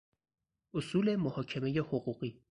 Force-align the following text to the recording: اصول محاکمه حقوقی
اصول 0.75 1.15
محاکمه 1.15 1.79
حقوقی 1.79 2.39